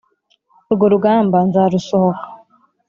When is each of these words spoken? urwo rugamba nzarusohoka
urwo 0.71 0.85
rugamba 0.93 1.37
nzarusohoka 1.47 2.23